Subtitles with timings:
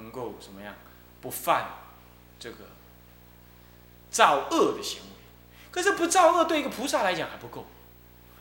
[0.00, 0.74] 能够什么样
[1.20, 1.66] 不犯
[2.38, 2.58] 这个
[4.10, 5.08] 造恶的行为。
[5.70, 7.66] 可是不造恶对一个菩萨来讲还不够，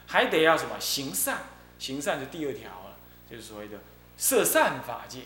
[0.07, 1.39] 还得要什么行善？
[1.77, 2.97] 行善是第二条了，
[3.29, 3.79] 就是所谓的
[4.17, 5.23] 摄善法界。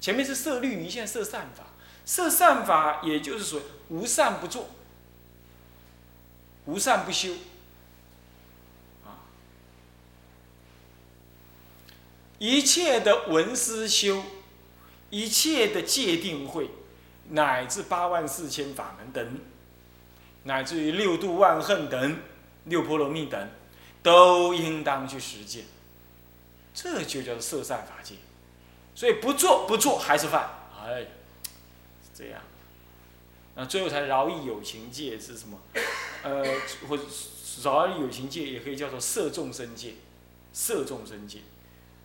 [0.00, 1.64] 前面是摄律仪，现在摄善法。
[2.04, 4.68] 摄善法也就是说无善不做，
[6.66, 7.32] 无善不修。
[9.04, 9.24] 啊，
[12.38, 14.22] 一切的文思修，
[15.14, 16.68] 一切的界定会，
[17.28, 19.40] 乃至八万四千法门等。
[20.42, 22.18] 乃至于六度万恨等、
[22.64, 23.48] 六波罗蜜等，
[24.02, 25.66] 都应当去实践。
[26.74, 28.16] 这就叫做摄善法界。
[28.92, 30.50] 所以不做不做还是犯，
[30.84, 32.40] 哎，是这样。
[33.54, 35.60] 那最后才饶益有情界是什么？
[36.24, 36.44] 呃，
[36.88, 36.98] 或
[37.62, 39.94] 饶益有情界也可以叫做摄众生界，
[40.52, 41.38] 摄众生界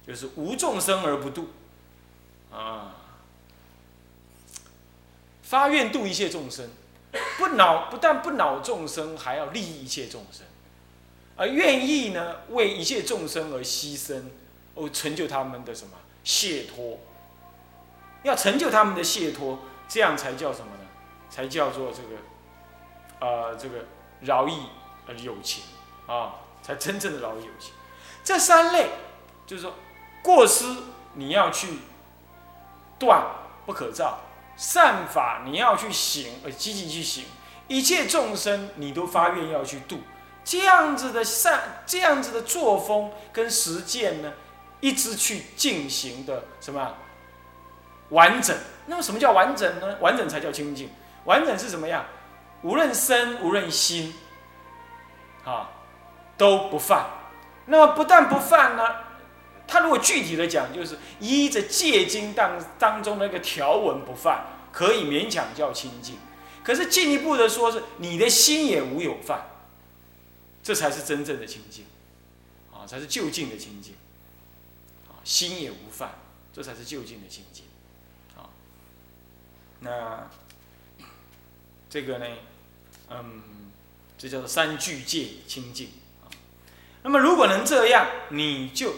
[0.06, 1.50] 就是无众生而不度，
[2.52, 2.96] 啊，
[5.44, 6.70] 发愿度一切众生。
[7.40, 10.46] 不恼，不但不恼众生，还要利益一切众生，
[11.36, 14.26] 而愿意呢为一切众生而牺牲，
[14.76, 17.00] 哦，成就他们的什么解脱？
[18.22, 20.88] 要成就他们的解脱，这样才叫什么呢？
[21.32, 23.86] 才叫做这个，呃，这个
[24.22, 24.54] 饶益
[25.08, 25.64] 呃有情
[26.06, 27.74] 啊，才真正的饶益有情。
[28.24, 28.90] 这三类
[29.48, 29.74] 就是说，
[30.22, 30.66] 过失
[31.16, 31.70] 你要去
[33.00, 33.24] 断，
[33.66, 34.20] 不可造。
[34.58, 37.24] 善法你要去行，而，积极去行，
[37.70, 40.02] 一切众生你都发愿要去度，
[40.44, 44.34] 这样子的善，这样子的作风跟实践呢，
[44.82, 46.94] 一直去进行的什么
[48.10, 48.54] 完整？
[48.88, 49.96] 那么什么叫完整呢？
[50.02, 50.90] 完整才叫清净。
[51.26, 52.04] 完整是什么样？
[52.62, 54.14] 无论身无论心，
[55.46, 55.70] 啊，
[56.38, 57.06] 都不犯。
[57.66, 58.84] 那么不但不犯呢？
[59.70, 66.18] 他如果具体的讲，就是依着戒经当当中那个条文不犯，可以勉强叫清净。
[66.64, 69.48] 可是进一步的说，是你的心也无有犯，
[70.64, 71.86] 这才是真正的清净，
[72.74, 73.94] 啊，才是就近的清净，
[75.08, 76.16] 啊，心也无犯，
[76.52, 77.66] 这才是就近的清净，
[78.36, 78.50] 啊，
[79.82, 80.30] 那
[81.90, 82.26] 这个呢，
[83.10, 83.44] 嗯，
[84.18, 85.90] 这叫做三聚戒清净，
[86.24, 86.26] 啊，
[87.04, 88.94] 那么如果能这样，你就。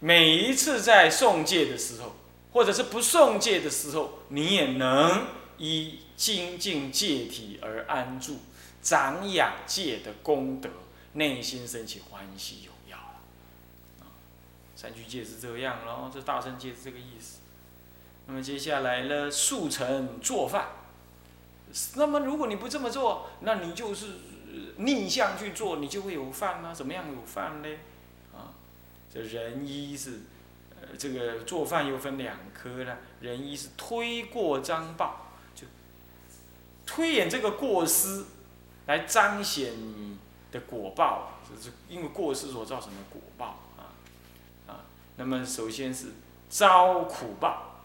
[0.00, 2.14] 每一次在诵戒的时候，
[2.52, 5.26] 或者是不诵戒的时候，你也能
[5.56, 8.38] 以精进戒体而安住，
[8.80, 10.70] 长养戒的功德，
[11.14, 14.06] 内心升起欢喜荣耀了。
[14.76, 17.38] 三句戒是这样咯，这大圣戒是这个意思。
[18.26, 20.68] 那么接下来呢，速成做饭。
[21.96, 24.06] 那么如果你不这么做，那你就是
[24.76, 26.72] 逆向去做，你就会有饭吗？
[26.72, 27.68] 怎么样有饭呢？
[29.12, 30.20] 这人一是，
[30.80, 32.98] 呃，这个做饭又分两科了。
[33.20, 35.66] 人一是推过张报，就
[36.84, 38.24] 推演这个过失，
[38.86, 40.18] 来彰显你
[40.52, 43.96] 的果报，就是因为过失所造成的果报啊
[44.66, 44.84] 啊。
[45.16, 46.12] 那么首先是
[46.50, 47.82] 遭苦报，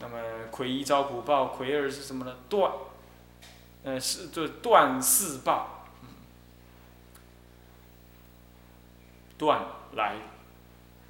[0.00, 0.18] 那么
[0.50, 2.36] 魁一遭苦报，魁二是什么呢？
[2.48, 2.72] 断，
[3.84, 6.08] 呃，是就断四报，嗯
[9.38, 9.64] 断
[9.94, 10.16] 来。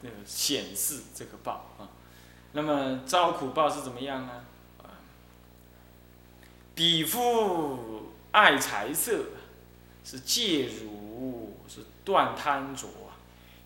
[0.05, 1.87] 呃，显示这个报啊，
[2.55, 4.45] 那么遭苦报是怎么样呢？
[4.83, 4.99] 啊，
[6.75, 9.27] 比夫爱财色，
[10.05, 13.15] 是戒辱，是断贪着啊，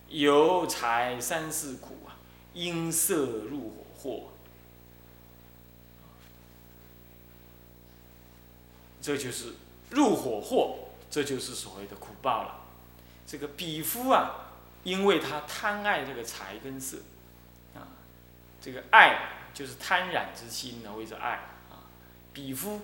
[0.08, 2.20] 有财三世苦啊，
[2.52, 3.16] 因色
[3.48, 4.28] 入火祸，
[9.00, 9.54] 这就是
[9.88, 12.60] 入火祸，这就是所谓的苦报了。
[13.26, 14.42] 这个比夫啊。
[14.86, 16.98] 因为他贪爱这个财跟色，
[17.74, 17.82] 啊，
[18.60, 21.30] 这个爱就是贪染之心呢，谓之爱
[21.68, 21.82] 啊。
[22.32, 22.80] 比夫，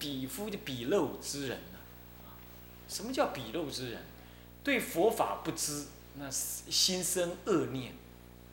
[0.00, 1.78] 比夫就比陋之人呢，
[2.24, 2.34] 啊，
[2.88, 4.02] 什么叫比陋之人？
[4.64, 7.94] 对佛法不知，那心生恶念，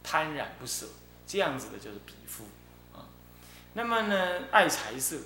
[0.03, 0.85] 贪染不舍，
[1.25, 2.43] 这样子的就是比夫
[2.93, 3.09] 啊。
[3.73, 5.17] 那么呢，爱财色，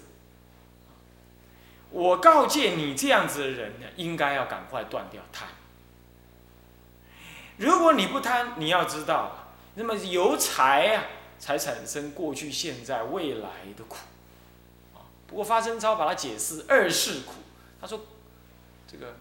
[1.89, 5.49] 我告诫你这样子的人呢，应该要赶快断掉贪。
[7.59, 11.03] 如果你不贪，你要知道，那么由财啊，
[11.37, 13.97] 才产生过去、现在、未来的苦，
[14.93, 15.03] 啊。
[15.27, 17.33] 不过发生超把它解释二世苦，
[17.81, 17.99] 他说，
[18.89, 19.13] 这个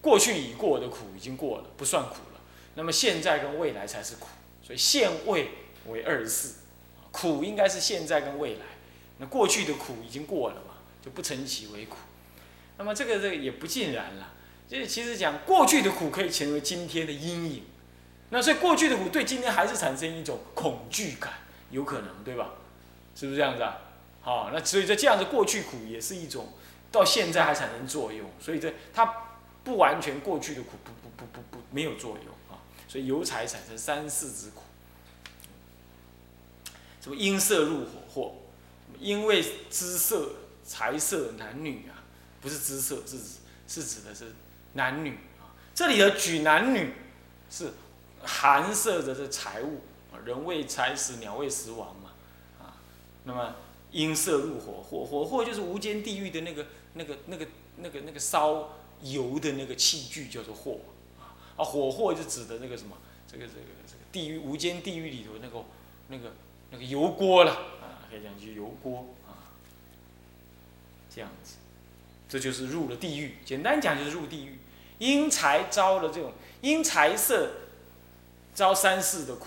[0.00, 2.40] 过去已过的苦已经过了，不算苦了。
[2.76, 4.28] 那么现在跟未来才是苦，
[4.62, 5.50] 所以现未
[5.88, 6.54] 为二世，
[7.10, 8.66] 苦应该是现在跟未来。
[9.18, 10.74] 那过去的苦已经过了嘛，
[11.04, 11.96] 就不成其为苦。
[12.76, 14.34] 那么这个这个也不尽然了。
[14.68, 17.62] 就是其实讲过去的苦可以成为今天的阴影，
[18.28, 21.32] 那所以过去的苦对今天还是产生一种恐惧感，
[21.70, 22.50] 有可能对吧？
[23.14, 23.78] 是不是这样子啊？
[24.20, 26.52] 好，那所以在这样子过去苦也是一种，
[26.92, 29.10] 到现在还产生作用，所以这它
[29.64, 34.62] 不完全过去的苦不不不不不没有作用啊，所以由财产生三世之苦。
[37.00, 38.34] 什么因色入火祸？
[39.00, 40.32] 因为姿色
[40.64, 42.04] 财色男女啊，
[42.40, 43.24] 不是姿色，是指
[43.66, 44.32] 是指的是
[44.78, 45.10] 男女
[45.42, 45.50] 啊。
[45.74, 46.94] 这里的举男女
[47.50, 47.74] 是
[48.22, 49.82] 含摄着这财物，
[50.24, 52.12] 人为财死，鸟为食亡嘛
[52.60, 52.78] 啊。
[53.24, 53.56] 那么
[53.90, 57.46] 因色入火火火祸就是无间地狱的那个那个那个
[57.78, 58.70] 那个那个烧
[59.02, 60.80] 油的那个器具叫做火
[61.18, 62.96] 啊啊火祸就指的那个什么
[63.30, 65.64] 这个这个这个地狱无间地狱里头那个
[66.08, 66.32] 那个
[66.70, 69.56] 那个油锅了啊，可以讲就油锅啊，
[71.14, 71.56] 这样子，
[72.28, 73.36] 这就是入了地狱。
[73.44, 74.58] 简单讲就是入地狱，
[74.98, 77.50] 因财招了这种因财色
[78.54, 79.46] 招三世的苦，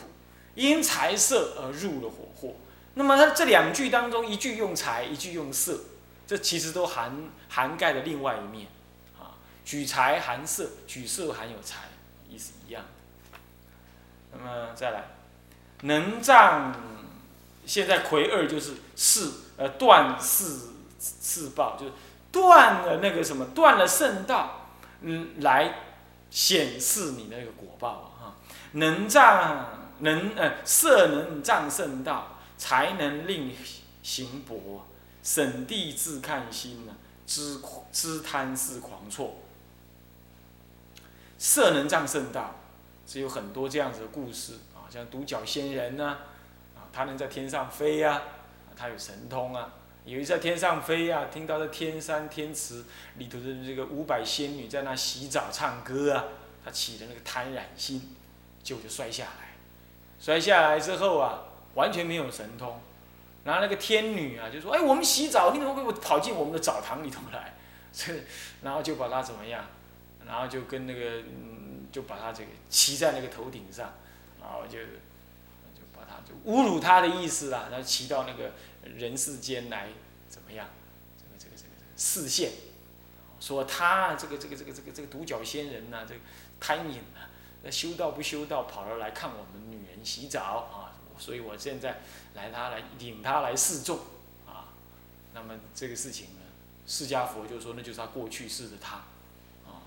[0.56, 2.56] 因财色而入了火祸。
[2.94, 5.80] 那么它这两句当中，一句用财，一句用色，
[6.26, 8.68] 这其实都涵涵盖了另外一面
[9.20, 9.38] 啊。
[9.64, 11.90] 举财含色，举色含有财，
[12.30, 12.84] 意思一样。
[14.34, 15.04] 那么再来，
[15.82, 16.74] 能障。
[17.64, 21.92] 现在魁二就是四呃断四四报，就是
[22.32, 24.61] 断了那个什么断了圣道，
[25.02, 25.74] 嗯，来
[26.30, 28.38] 显示你那个果报啊，
[28.74, 29.68] 能障
[30.00, 33.56] 能呃色能障圣道，才能令
[34.02, 34.86] 行薄，
[35.22, 36.96] 审地自看心呢，
[37.28, 37.60] 知
[37.92, 39.36] 知贪是狂错，
[41.38, 42.56] 色能障圣道，
[43.06, 46.18] 是有很多这样子的故事啊，像独角仙人呢。
[46.94, 48.22] 他能在天上飞呀，
[48.76, 49.72] 他有神通啊。
[50.06, 52.84] 有一次在天上飞呀，听到在天山天池
[53.18, 56.26] 里头的这个五百仙女在那洗澡唱歌啊，
[56.66, 58.16] 他起的那个贪染心，
[58.64, 59.52] 就就摔下来。
[60.20, 61.44] 摔下来之后啊，
[61.76, 62.80] 完全没有神通。
[63.44, 67.56] 然后那个天女啊就说：“哎，我们洗澡，你怎么给我跑进我们的澡堂里头来？”
[67.92, 68.14] 这，
[68.62, 69.66] 然后就把他怎么样？
[70.28, 73.94] 然后就跟那个嗯，就把他这个骑在那个头顶上，
[74.40, 76.52] 然后就就把他就。
[76.52, 78.52] 侮辱他的意思啦，然后骑到那个
[78.84, 79.90] 人世间来，
[80.30, 80.68] 怎么样？
[81.18, 82.52] 这个这个这个视线，
[83.40, 86.20] 说他这个这个这个这个这个独角仙人呐，这个
[86.60, 87.30] 贪淫啊，
[87.64, 90.42] 那修道不修道，跑了来看我们女人洗澡
[90.74, 92.02] 啊，所以我现在
[92.34, 94.00] 来他来领他来示众
[94.48, 94.70] 啊。
[95.34, 96.42] 那么这个事情呢，
[96.88, 98.98] 释迦佛就说那就是他过去世的他
[99.66, 99.86] 啊，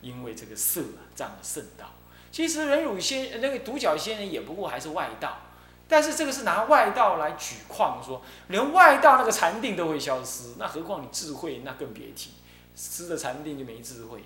[0.00, 1.92] 因为这个色啊占了圣道。
[2.30, 5.40] 其实人乳仙那个独角仙人也不过还是外道。
[5.88, 12.32] 但是这个是拿外道来举况，说连外道那个禅定都会消失，那何况你智慧，那更别提，
[12.74, 14.24] 失了禅定就没智慧，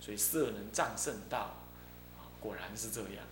[0.00, 1.54] 所以色能战胜道，
[2.40, 3.22] 果然是这样。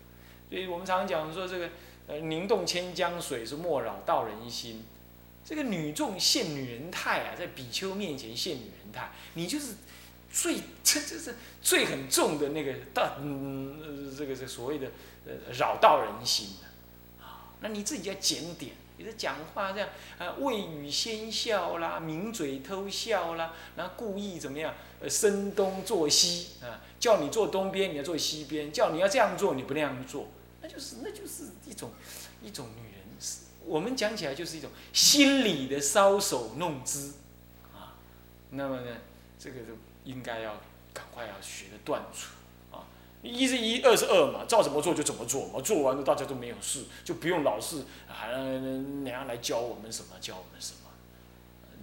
[0.49, 1.69] 所以我们常常讲说这个，
[2.07, 4.85] 呃，凝动千江水是莫扰道人心，
[5.45, 9.75] 这个女众现女人态啊，在比丘面前现女人态，你就是
[10.31, 14.87] 最这这这最很重的那个道，嗯，这个这所谓的
[15.27, 16.51] 呃扰道人心。
[17.61, 19.89] 那你自己要检点，你的讲话这样
[20.19, 24.75] 啊，未语先笑啦，抿嘴偷笑啦，然后故意怎么样？
[25.01, 30.29] 呃，声东作西啊，叫你坐东边，你要坐西边；叫你要这样做，你不那样做，
[30.61, 31.93] 那就是那就是一种
[32.43, 33.03] 一种女人，
[33.65, 37.15] 我们讲起来就是一种心理的搔首弄姿
[37.73, 37.95] 啊。
[38.51, 38.97] 那么呢，
[39.39, 39.73] 这个就
[40.05, 40.61] 应该要
[40.93, 42.31] 赶快要学的断除。
[43.23, 50.79] 一是一，二是二嘛，照怎么做就怎么做嘛，做完了大家都没有事，就不用老是还那样来教我们什么，教我们什么。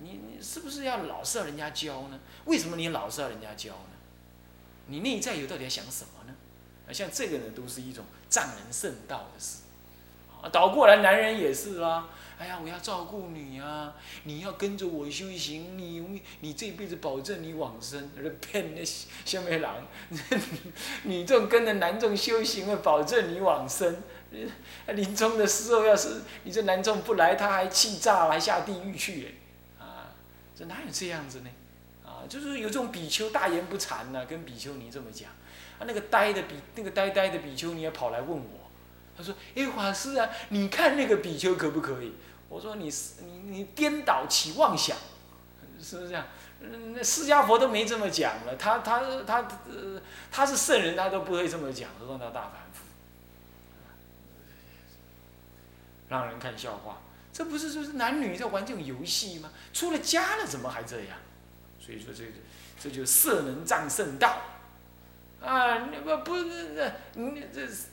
[0.02, 2.20] 你你是不是要老是要人家教呢？
[2.46, 3.96] 为什么你老是要人家教呢？
[4.88, 6.36] 你内在有到底要想什么呢？
[6.88, 9.64] 啊，像这个呢，都是一种藏人圣道的事。
[10.42, 12.08] 啊，倒过来男人也是啦。
[12.38, 13.96] 哎呀，我要照顾你啊！
[14.24, 18.10] 你要跟着我修行，你你这辈子保证你往生。
[18.42, 19.70] 骗那下面人，
[21.04, 24.04] 你这种跟着男众修行会保证你往生。
[24.88, 29.36] 临终的时候，要是你这男众不来，他还气炸了，还下地狱去。
[29.80, 30.12] 啊，
[30.54, 31.50] 这哪有这样子呢？
[32.04, 35.30] 啊，就是有这种比丘大言不惭呐，跟比丘尼这么讲。
[35.80, 38.65] 啊，那个呆的比那个呆呆的比丘尼也跑来问我。
[39.18, 42.14] 他说：“哎，法师啊，你看那个比丘可不可以？”
[42.50, 42.92] 我说：“你
[43.24, 44.98] 你你颠倒起妄想，
[45.82, 46.26] 是不是这样？
[46.94, 52.84] 那释迦佛都没这么讲了，他他他呃他是圣人，他都不会这么讲，何况他大凡夫，
[56.10, 57.02] 让人看笑话。
[57.32, 59.52] 这不是就是男女在玩这种游戏吗？
[59.74, 61.18] 出了家了怎么还这样？
[61.80, 62.24] 所以说这
[62.80, 64.42] 这就色能战圣道
[65.42, 65.80] 啊！
[66.04, 67.88] 不不是你这是。”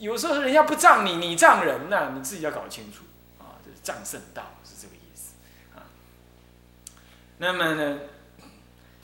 [0.00, 3.04] 有时候人家不仗你，你仗人呐，你自己要搞清楚
[3.38, 5.34] 啊，这是仗圣道是这个意思
[5.76, 5.84] 啊。
[7.36, 7.98] 那么呢，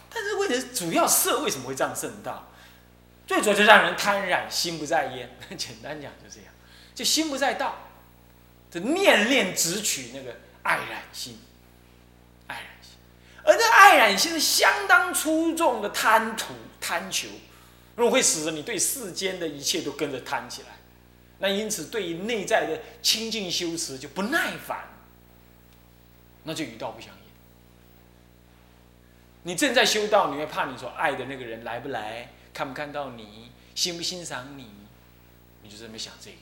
[0.08, 2.48] 但是为了主要色为什么会仗圣道？
[3.26, 5.36] 最主要就让人贪染，心不在焉。
[5.58, 6.50] 简单讲就这样，
[6.94, 7.76] 就心不在道，
[8.70, 11.38] 就念念只取那个爱染心，
[12.46, 12.92] 爱染心，
[13.44, 17.28] 而这爱染心是相当出众的贪图、贪求，
[17.96, 20.68] 如果会使得你对世间的一切都跟着贪起来，
[21.38, 24.88] 那因此对于内在的清净修持就不耐烦，
[26.44, 27.20] 那就与道不相应。
[29.42, 32.32] 你正在修道，你会怕你所爱的那个人来不来？
[32.52, 34.66] 看不看到你，欣不欣赏你，
[35.62, 36.38] 你就这么想这个，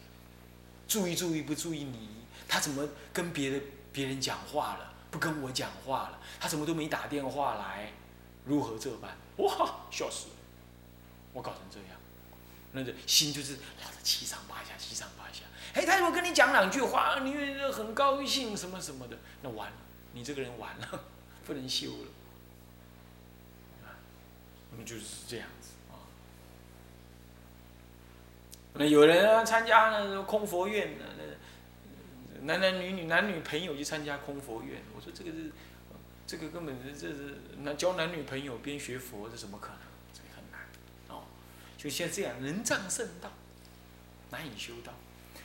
[0.86, 2.08] 注意注意不注意你，
[2.48, 3.60] 他怎么跟别的
[3.92, 7.92] 别人讲话了，不跟我讲话了，他怎么都没打电话来，
[8.44, 9.10] 如何这般？
[9.38, 10.34] 哇，笑死了，
[11.32, 12.00] 我搞成这样，
[12.74, 15.44] 那个心就是老是七上八下，七上八下。
[15.74, 17.32] 哎，他如果跟你讲两句话，你
[17.72, 19.76] 很高兴什么什么的，那完了，
[20.12, 21.04] 你这个人完了，
[21.46, 22.08] 不能修了，
[24.72, 26.02] 那么就是这样子啊。
[28.74, 31.24] 那有人啊参加那空佛院的那
[32.42, 35.52] 男男女女男女朋友去参加空佛院，我说这个是，
[36.26, 39.78] 这个根本是这是那交男女朋友边学佛，这怎么可能？
[41.84, 43.30] 就像这样，人障圣道，
[44.30, 44.94] 难以修道，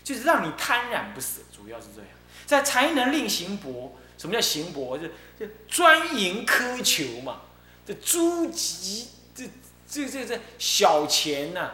[0.04, 2.10] 就是让你贪染不死，主要是这样。
[2.46, 4.98] 在才能令行薄，什么叫行薄？
[4.98, 7.42] 就就专营苛求嘛。
[7.86, 9.44] 这诸级，这
[9.88, 11.72] 这这这小钱呐。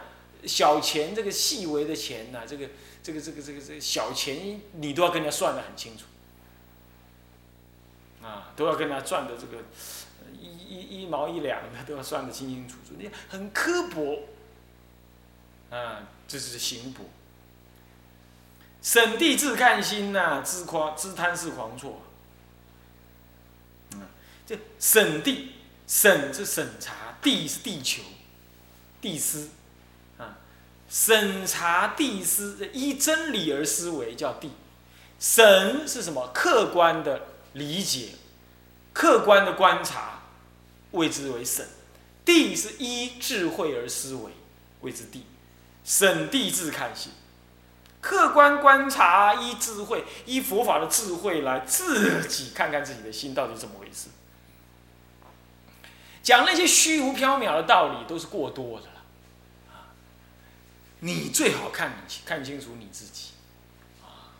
[0.47, 2.69] 小钱这个细微的钱呐，这个
[3.01, 6.03] 这个这个这个这个小钱你都要跟人家算得很清楚，
[8.23, 9.63] 啊，都要跟他赚的这个
[10.39, 14.19] 一一一毛一两的都要算得清清楚楚，你很刻薄，
[15.75, 17.09] 啊，这是行补。
[18.81, 22.01] 审地自看心呐，知狂知贪是狂错，
[23.95, 24.01] 嗯，
[24.45, 25.53] 这审地
[25.87, 28.03] 审是审查，地是地球，
[29.01, 29.49] 地思
[30.17, 30.37] 啊。
[30.87, 34.49] 审查地思，依真理而思维叫地；
[35.19, 36.31] 审是什么？
[36.33, 37.21] 客观的
[37.53, 38.11] 理解，
[38.93, 40.21] 客观的观察，
[40.91, 41.67] 谓之为审。
[42.23, 44.31] 地是依智慧而思维，
[44.81, 45.25] 谓之地。
[45.85, 47.11] 审地自看心，
[48.01, 54.09] 客观观察，依智慧，依佛法的智慧来自己看看自己的心到底怎么回事。
[56.23, 58.91] 讲那些虚无缥缈的道理，都是过多的了。
[61.01, 61.93] 你最好看
[62.25, 63.33] 看清楚你自己，
[64.01, 64.33] 啊，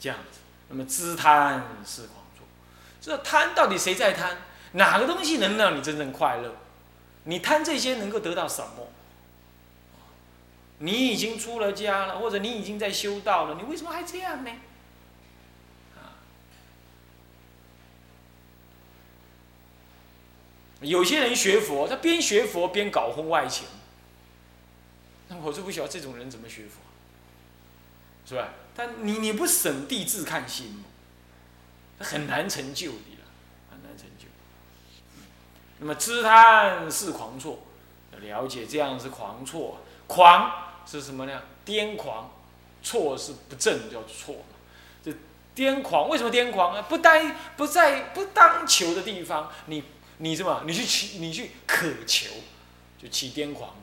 [0.00, 0.38] 这样子。
[0.70, 2.46] 那么知贪是狂作，
[3.02, 4.38] 这贪到底谁在贪？
[4.72, 6.56] 哪个东西能让你真正快乐？
[7.24, 8.88] 你贪这些能够得到什么？
[10.78, 14.50] 你已经出了家了，或者你已经在修道了，你为什么还这样呢？
[15.96, 16.18] 啊，
[20.80, 23.66] 有些人学佛，他边学佛边搞婚外情。
[25.28, 26.80] 那我就不晓得这种人怎么学佛，
[28.28, 28.50] 是吧？
[28.76, 30.84] 但你你不审地自看心吗？
[32.00, 33.24] 很难成就的了，
[33.70, 34.26] 很难成就。
[35.78, 37.60] 那么知贪是狂错，
[38.20, 40.52] 了解这样是狂错，狂
[40.86, 41.42] 是什么呢？
[41.64, 42.30] 癫狂，
[42.82, 44.42] 错是不正，叫错嘛。
[45.02, 45.12] 这
[45.54, 46.82] 癫狂为什么癫狂呢？
[46.82, 49.84] 不当不在不当求的地方，你
[50.18, 50.62] 你什么？
[50.66, 52.30] 你去起你去渴求，
[53.00, 53.76] 就起癫狂了。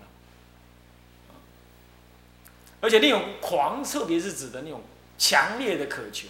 [2.82, 4.82] 而且那种狂，特别是指的那种
[5.18, 6.28] 强烈的渴求，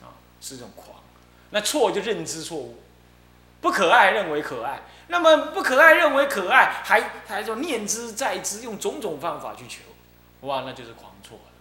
[0.00, 1.00] 啊，是这种狂。
[1.50, 2.78] 那错就认知错误，
[3.60, 9.80] 不可爱认为可爱，那么不可爱认为可爱，还还说念之在之，用种种方法去求，
[10.40, 11.52] 哇，那就是狂错了。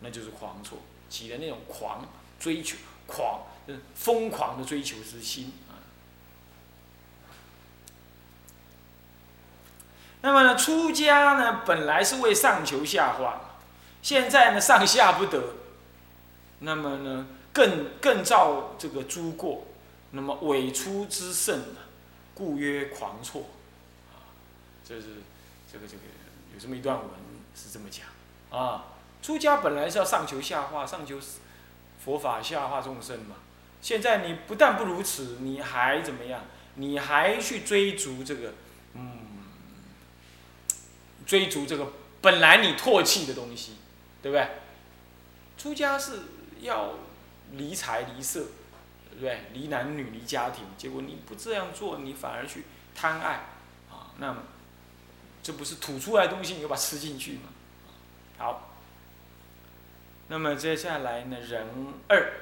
[0.00, 2.04] 那就是狂错，起了那种狂
[2.40, 2.76] 追求，
[3.06, 3.42] 狂，
[3.94, 5.78] 疯狂的追求之心啊。
[10.22, 13.40] 那么呢，出家呢，本来是为上求下化，
[14.02, 15.40] 现在呢，上下不得，
[16.58, 19.66] 那么呢，更更造这个诸过，
[20.12, 21.90] 那么伪出之圣啊，
[22.34, 23.46] 故曰狂错，
[24.10, 24.32] 啊，
[24.86, 25.06] 这是
[25.70, 26.02] 这个这个
[26.54, 27.08] 有这么一段文
[27.54, 28.06] 是这么讲
[28.56, 28.84] 啊，
[29.20, 31.18] 出家本来是要上求下化，上求
[32.02, 33.36] 佛法下化众生嘛，
[33.80, 36.44] 现在你不但不如此，你还怎么样？
[36.76, 38.54] 你还去追逐这个，
[38.94, 39.18] 嗯。
[41.24, 43.76] 追逐这个本来你唾弃的东西，
[44.20, 44.48] 对不对？
[45.56, 46.18] 出家是
[46.60, 46.94] 要
[47.52, 48.46] 离财离色，
[49.22, 49.46] 对？
[49.52, 52.64] 离男女离家庭，结果你不这样做，你反而去
[52.94, 53.46] 贪爱，
[53.90, 54.42] 啊，那么
[55.42, 57.48] 这不是吐出来的东西，你又把它吃进去吗？
[60.28, 61.66] 那么接下来呢，人
[62.08, 62.32] 二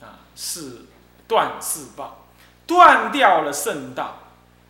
[0.00, 0.86] 啊是
[1.28, 2.26] 断四报，
[2.66, 4.18] 断掉了圣道，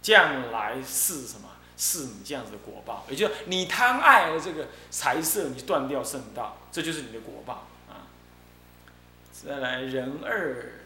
[0.02, 1.48] 将来是什么？
[1.74, 8.06] 是你这样子的果报，也就是你贪爱了这个财色，你断掉圣道，这就是你的果报啊。
[9.32, 10.81] 再来人二，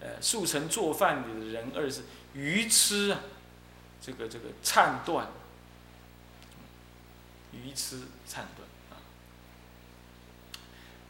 [0.00, 3.20] 呃，速成做饭的人二是愚痴啊，
[4.00, 5.28] 这个这个颤断，
[7.52, 8.96] 愚痴颤断啊。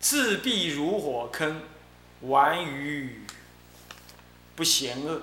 [0.00, 1.62] 自闭如火坑，
[2.22, 3.24] 玩于
[4.56, 5.22] 不嫌恶。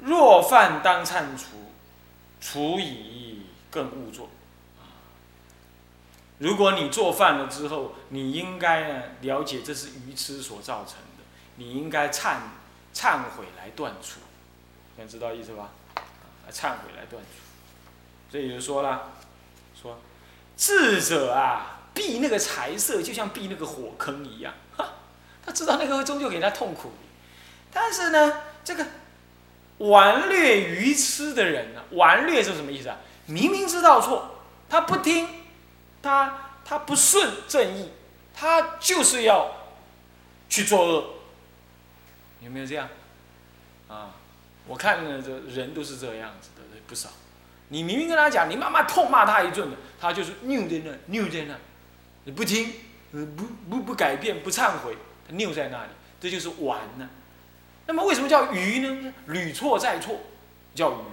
[0.00, 1.72] 若犯当忏除，
[2.40, 4.30] 除以更勿做。
[6.38, 11.24] 如果你做饭了之后，你应该呢了解这是愚痴所造成的，
[11.56, 12.36] 你应该忏
[12.94, 14.20] 忏悔来断除，
[14.96, 15.70] 能知道意思吧？
[16.46, 18.30] 来忏悔来断除。
[18.30, 19.12] 所以就说了，
[19.80, 19.98] 说
[20.56, 24.94] 智者啊，避那个财色，就像避那个火坑一样，哈
[25.44, 26.92] 他知道那个会终究给他痛苦，
[27.72, 28.86] 但是呢，这个。
[29.78, 31.80] 顽劣愚痴的人呢？
[31.92, 32.96] 顽劣是什么意思啊？
[33.26, 35.37] 明明知道错，他不听，
[36.02, 37.90] 他他不顺正义，
[38.34, 39.50] 他就是要
[40.48, 41.14] 去作恶。
[42.40, 42.88] 有没有这样？
[43.88, 44.14] 啊，
[44.66, 47.08] 我看呢，这人都是这样子的，不少。
[47.68, 51.54] 你明明跟他讲，你妈妈痛骂他一顿的，他就是拗在那，拗在那，
[52.24, 52.72] 你不听，
[53.10, 54.96] 不不不改变，不忏悔，
[55.28, 55.90] 他拗在那里，
[56.20, 57.08] 这就是顽呢。
[57.86, 59.12] 那么为什么叫愚呢？
[59.26, 60.20] 屡错再错，
[60.74, 61.04] 叫愚。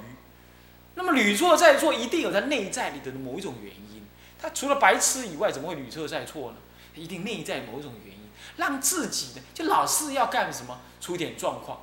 [0.93, 4.04] 那么屡错再错，一定有它内在里的某一种原因。
[4.45, 6.57] 他除了白痴以外，怎么会屡错再错呢？
[6.93, 11.79] 一定内在某种原因，让自己的就老是要干什么，出点状况，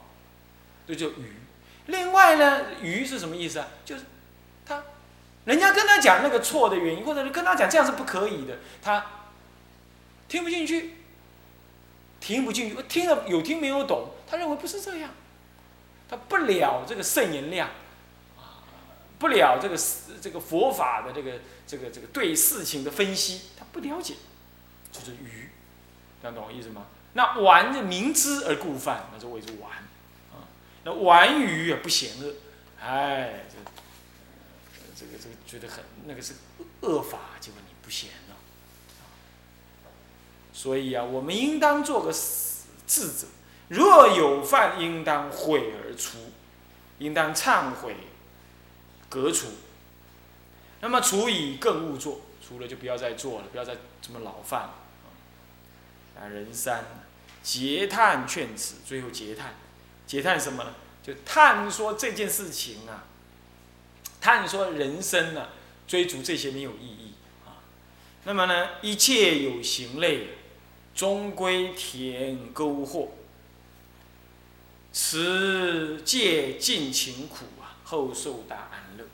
[0.87, 1.35] 这就愚。
[1.87, 3.67] 另外呢，愚是什么意思啊？
[3.85, 4.05] 就是
[4.65, 4.81] 他，
[5.45, 9.05] 人家跟他讲那个错的原因，或者是跟他讲这样是不可以的，他
[10.29, 10.99] 听不进去。
[12.21, 15.11] 听不进去，听了有听没有懂，他认为不是这样，
[16.09, 17.69] 他不了这个圣言量，
[19.23, 19.79] 不了这个
[20.21, 24.15] 这个佛法的这个这个这个对事情的分析，他不了解，
[24.91, 25.49] 就是愚，
[26.21, 26.87] 这样懂我意思吗？
[27.13, 29.71] 那玩的明知而故犯，那就谓之玩，
[30.33, 30.51] 啊，
[30.83, 32.35] 那玩愚也不嫌恶，
[32.81, 33.59] 哎，这
[34.99, 36.35] 这个这个觉得很那个是
[36.81, 38.37] 恶法，结果你不嫌了。
[40.53, 42.13] 所以啊，我们应当做个
[42.87, 43.29] 智者。
[43.69, 46.19] 若有犯，应当悔而出，
[46.99, 47.97] 应当忏悔，
[49.13, 49.49] 革除。
[50.81, 54.71] 那么除以更勿做，除了就不要再做了，不要再这么老犯。
[56.17, 56.87] 啊，人三
[57.43, 59.55] 结叹劝辞，最后结叹，
[60.07, 60.75] 结叹什么呢？
[61.03, 63.05] 就叹说这件事情啊，
[64.21, 65.49] 叹说人生呢，
[65.87, 67.13] 追逐这些没有意义
[67.45, 67.61] 啊。
[68.25, 70.29] 那么呢，一切有形类。
[70.95, 73.13] 终归田沟壑，
[74.93, 77.47] 此界尽情苦，
[77.93, 79.05] 后受大安乐。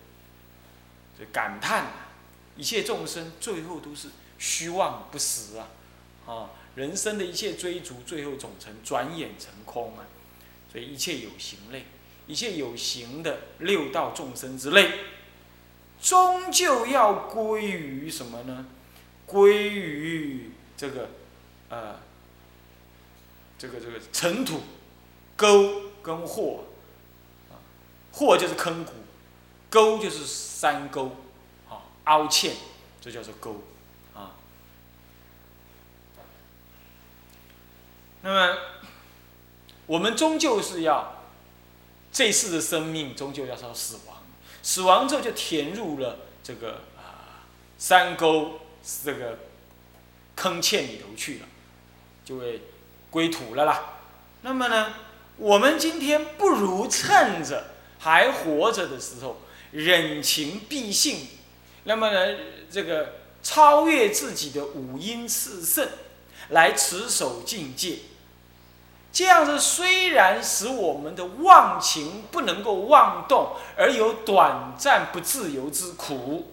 [1.19, 2.09] 这感叹啊，
[2.57, 5.69] 一切众生最后都是虚妄不实啊，
[6.27, 10.07] 啊，人生的一切追逐，最后总成转眼成空啊。
[10.73, 11.87] 所以一切有形类，
[12.27, 14.93] 一切有形的六道众生之类，
[16.01, 18.67] 终究要归于什么呢？
[19.27, 21.11] 归于这个。
[21.71, 22.01] 呃，
[23.59, 24.63] 这个这个尘土
[25.37, 26.65] 沟跟壑
[28.13, 28.93] 啊，壑就是坑谷，
[29.71, 31.17] 沟就是山沟，
[31.69, 32.57] 啊，凹陷，
[33.01, 33.63] 这叫做沟
[34.15, 34.33] 啊。
[38.23, 38.59] 那么，
[39.87, 41.23] 我们终究是要
[42.13, 44.17] 这世的生命终究要到死亡，
[44.63, 47.45] 死亡之后就填入了这个啊
[47.79, 48.61] 山沟
[49.05, 49.39] 这个
[50.37, 51.47] 坑堑里头去了。
[52.25, 52.61] 就会
[53.11, 53.95] 归土了啦。
[54.43, 54.93] 那么呢，
[55.39, 57.69] 我们今天不如趁着
[57.99, 59.39] 还活着的时候，
[59.73, 61.27] 忍情必性。
[61.85, 62.39] 那么呢，
[62.71, 65.89] 这个超越自己的五阴炽盛，
[66.51, 67.99] 来持守境界。
[69.13, 76.53] 这样子虽然使我们的忘情不能够妄动，而有短暂不自由之苦，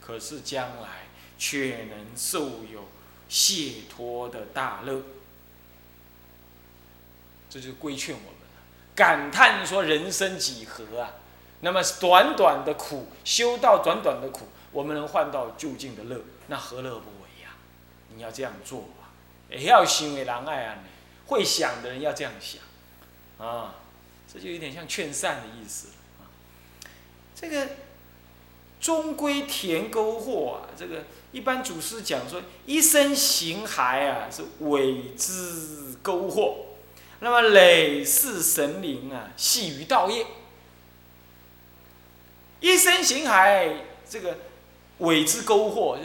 [0.00, 1.06] 可是将来
[1.38, 2.88] 却能受有。
[3.34, 5.00] 解脱的大乐，
[7.48, 8.41] 这就规劝我们
[8.94, 11.14] 感叹说人生几何啊？
[11.60, 17.50] 那么短短的苦，修到短短的苦，我们能换到就近的乐，那何乐不为呀？
[18.14, 19.14] 你要这样做啊！
[19.48, 20.78] 也要行为难爱啊！
[21.26, 22.60] 会想的人要这样想
[23.46, 23.76] 啊！
[24.32, 26.26] 这就有点像劝善的意思啊。
[27.34, 27.68] 这个
[28.80, 36.71] 终归田沟壑啊，这个一般祖师讲说，一生形骸啊是尾之沟壑，
[37.22, 40.26] 那么累世神灵啊系于道业。
[42.58, 43.74] 一生形骸
[44.10, 44.38] 这个
[44.98, 45.98] 尾之沟壑，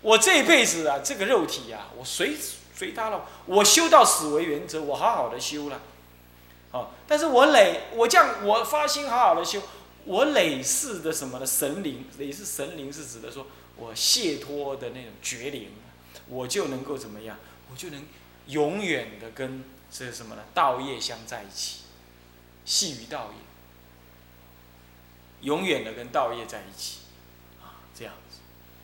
[0.00, 2.34] 我这一辈子啊，这个肉体啊，我随
[2.74, 5.78] 随他了，我修到死为原则，我好好的修了，
[6.70, 9.62] 好，但是我累，我这样我发心好好的修。
[10.06, 15.68] 我累世的什么呢神灵，累世神灵是指的说，我解脱的那种绝灵，
[16.28, 17.36] 我就能够怎么样？
[17.70, 18.02] 我就能
[18.46, 20.42] 永远的跟这是什么呢？
[20.54, 21.82] 道业相在一起，
[22.64, 23.38] 系于道业，
[25.42, 27.00] 永远的跟道业在一起，
[27.60, 28.38] 啊，这样子，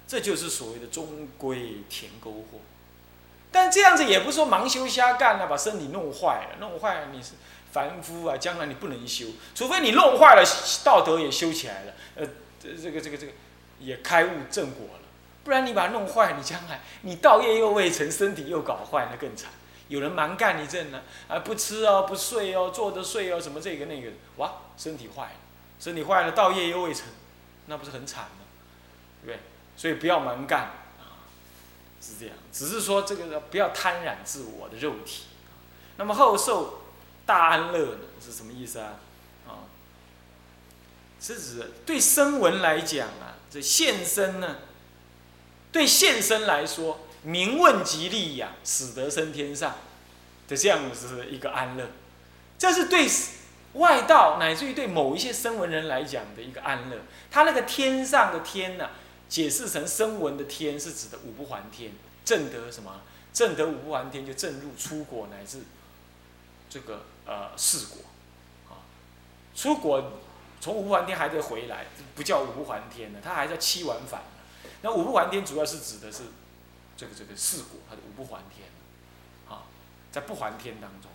[0.06, 2.60] 这就是所谓的终归田沟壑。
[3.50, 7.30] 但这样子也不是说盲修瞎干了，把身体弄坏了，弄坏了你是。
[7.70, 10.42] 凡夫啊，将来你不能修，除非你弄坏了
[10.82, 12.26] 道德也修起来了，呃，
[12.58, 13.32] 这这个这个这个
[13.78, 15.00] 也开悟正果了，
[15.44, 19.50] 不然你把它弄坏，你将来你道业又未成，身体又搞坏，那更惨。
[19.88, 25.32] 有人蛮干一阵呢，啊，不吃哦，不睡哦，坐着睡哦，什么这个那个，哇，身体坏了，
[25.80, 27.06] 身体坏了，道业又未成，
[27.66, 28.44] 那不是很惨吗？
[29.24, 29.40] 对不对？
[29.76, 30.60] 所以不要蛮干
[30.98, 31.26] 啊，
[32.00, 32.34] 是这样。
[32.52, 35.24] 只是说这个不要贪染自我的肉体，
[35.96, 36.82] 那么后受。
[37.28, 38.94] 大安乐呢是什么意思啊？
[39.46, 39.68] 啊，
[41.20, 44.56] 是指对声闻来讲啊，这现身呢，
[45.70, 49.76] 对现身来说，名问吉利呀，使得升天上
[50.46, 51.90] 的这样子一个安乐，
[52.58, 53.08] 这是对
[53.74, 56.98] 外道乃至于对某一些声闻人来讲的一个安乐。
[57.30, 58.90] 他那个天上的天呢，
[59.28, 61.92] 解释成声闻的天，是指的五不还天，
[62.24, 63.02] 正得什么？
[63.32, 65.60] 正得五不还天，就正入出国乃至
[66.70, 67.04] 这个。
[67.30, 67.98] 呃，四果，
[68.70, 68.80] 啊，
[69.54, 70.12] 出国
[70.62, 74.22] 从五不还天还得回来，不叫五不还天呢，它还叫七往返
[74.80, 76.22] 那五不还天主要是指的是
[76.98, 78.68] 这个这个四果，它的五不还天，
[79.48, 79.62] 啊，
[80.10, 81.08] 在不还天当中，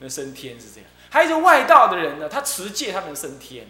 [0.00, 0.90] 那升天是这样。
[1.08, 3.68] 还有一个外道的人呢，他持戒他能升天，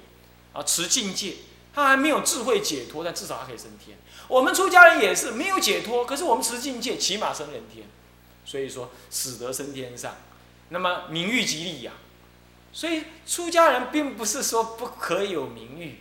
[0.54, 1.36] 啊，持境界，
[1.74, 3.98] 他还没有智慧解脱，但至少他可以升天。
[4.26, 7.86] 我们出家人也是没有解脱，可是我们持境界，起码升人天，
[8.44, 10.16] 所以说使得升天上。
[10.70, 11.92] 那么名誉即利养，
[12.72, 15.98] 所以出家人并不是说不可以有名誉、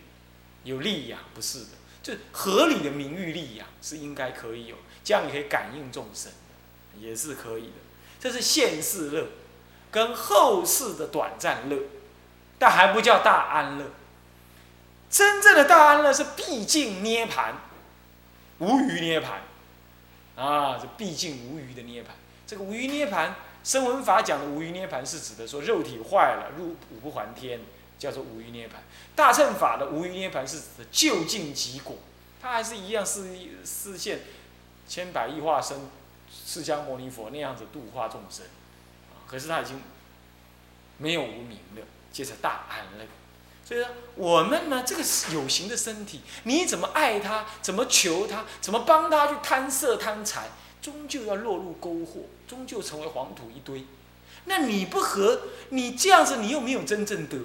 [0.64, 1.70] 有利养，不是的，
[2.02, 6.32] 就合理的名誉利养是应该可以有，这样也可以感应众生，
[6.98, 7.72] 也是可以的。
[8.18, 9.26] 这是现世乐，
[9.90, 11.08] 跟后世的。
[11.08, 11.76] 短暂乐，
[12.58, 13.86] 但还不叫大安乐。
[15.10, 17.54] 真正的大安乐是毕竟涅盘，
[18.58, 19.42] 无余涅盘，
[20.36, 21.82] 啊，这毕竟无余的。
[21.82, 22.14] 涅盘，
[22.46, 23.34] 这个无余涅盘。
[23.64, 24.46] 声闻法讲的。
[24.46, 25.46] 无余涅盘是指的。
[25.48, 27.60] 说肉体坏了入五不还天，
[28.00, 28.82] 叫做无余涅盘。
[29.14, 31.98] 大乘法的无余涅盘是指的就近即果，
[32.42, 33.28] 它还是一样是
[33.64, 34.22] 视现
[34.88, 35.78] 千百亿化身
[36.34, 38.44] 释迦牟尼佛那样子度化众生，
[39.28, 39.80] 可是他已经
[40.98, 43.04] 没有无名了，接着大安了。
[43.64, 50.48] 所以说我们呢，这个有形的身体，你怎么爱他，怎么求他，怎么帮他去贪色贪财？
[50.82, 53.84] 终究要落入沟壑，终究成为黄土一堆。
[54.46, 55.42] 那你不和？
[55.68, 57.36] 你这样子，你又没有真正得，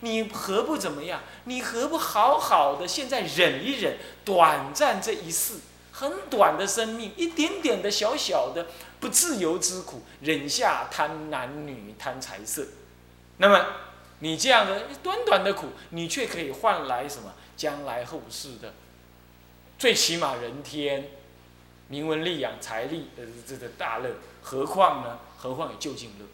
[0.00, 1.20] 你何不怎么样？
[1.44, 5.54] 你何不好好的现在忍一忍，短暂这一世，
[5.92, 8.66] 很短的生命，一点点的小小的
[9.00, 12.66] 不自由之苦，忍下贪男女、贪财色。
[13.38, 13.66] 那么
[14.20, 17.32] 你这样的短短的苦，你却可以换来什么？
[17.56, 18.74] 将来后世的，
[19.78, 21.10] 最起码人天。
[21.90, 24.10] 名闻利养财力的这个大乐，
[24.42, 25.18] 何况呢？
[25.38, 26.26] 何况有就近乐？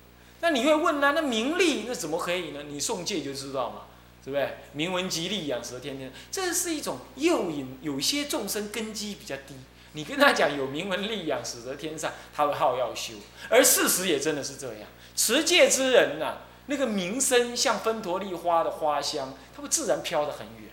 [0.45, 1.13] 那你会问呢？
[1.15, 2.65] 那名利那怎么可以呢？
[2.69, 3.87] 你诵戒就知道嘛，
[4.23, 4.59] 对不对？
[4.75, 7.79] 名闻吉利养蛇天天，这是一种诱引。
[7.81, 9.55] 有些众生根基比较低，
[9.95, 13.15] 你跟他讲有名闻利养使得天上，他会好要修。
[13.49, 20.71] 而事实也真的是这样，持戒之人呐，那个名声像芬陀利花的花香，它会自然飘得很远。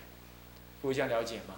[0.82, 1.54] 各位这样了解吗？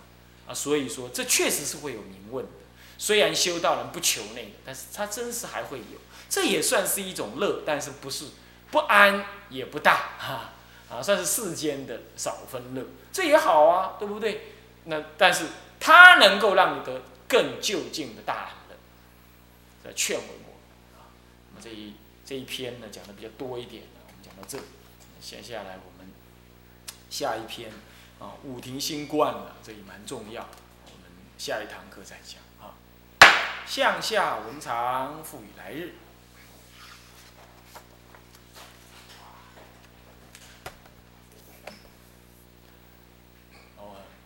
[0.47, 2.53] 啊，所以说这确实是会有名问的。
[2.97, 5.99] 虽然修道人不求那个，但是他真是还会有，
[6.29, 8.27] 这也算是一种乐，但是不是
[8.71, 10.51] 不安也不大哈
[10.91, 14.53] 啊，算是世间的少分乐，这也好啊，对不对？
[14.85, 15.47] 那但是
[15.79, 18.77] 他能够让你得更就近的大安乐，
[19.85, 20.53] 在劝我们
[20.95, 21.09] 啊。
[21.51, 24.65] 那么这一这一篇呢讲的比较多一点我们讲到这里，
[25.21, 26.13] 接下来我们
[27.09, 27.71] 下一篇
[28.19, 30.43] 啊五庭新冠了，这也蛮重要，
[30.87, 32.75] 我们下一堂课再讲啊。
[33.67, 35.95] 向下文长赋予来日。
[43.79, 43.97] 哦，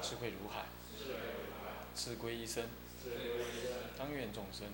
[0.00, 0.64] 智慧如海；
[1.94, 2.64] 智归一生，
[3.98, 4.66] 当愿众生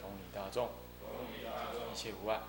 [0.00, 0.70] 同理大众，
[1.92, 2.40] 一切无碍。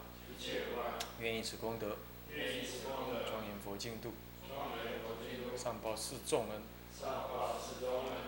[1.20, 1.98] 愿以此功德，
[2.30, 4.14] 庄严佛净土，
[5.56, 6.62] 上报四重恩，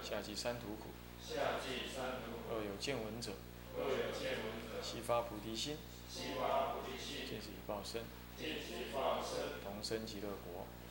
[0.04, 0.90] 下济三途苦。
[2.50, 3.34] 若有见闻者，
[4.82, 5.78] 悉发菩提心，
[6.12, 6.36] 尽
[7.42, 8.04] 此一报身，
[9.64, 10.59] 同生极乐国。